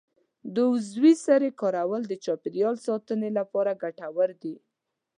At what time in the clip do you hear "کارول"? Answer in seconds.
1.61-2.01